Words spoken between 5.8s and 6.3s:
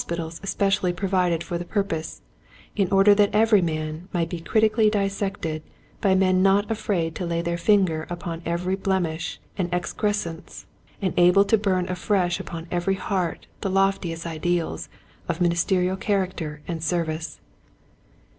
by